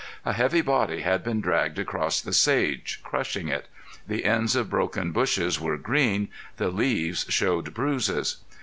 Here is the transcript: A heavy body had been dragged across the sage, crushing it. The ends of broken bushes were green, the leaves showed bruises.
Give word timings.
A 0.25 0.33
heavy 0.33 0.61
body 0.61 1.01
had 1.01 1.23
been 1.23 1.41
dragged 1.41 1.77
across 1.77 2.21
the 2.21 2.33
sage, 2.33 3.01
crushing 3.03 3.49
it. 3.49 3.67
The 4.07 4.25
ends 4.25 4.55
of 4.55 4.67
broken 4.67 5.11
bushes 5.11 5.59
were 5.59 5.77
green, 5.77 6.29
the 6.57 6.69
leaves 6.71 7.23
showed 7.29 7.75
bruises. 7.75 8.37